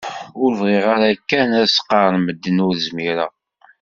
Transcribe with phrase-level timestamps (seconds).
[0.43, 3.31] Ur bɣiɣ ara kan ad s-qqaren medden ur zmireɣ.